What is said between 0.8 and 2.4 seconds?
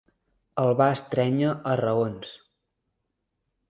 estrènyer a raons.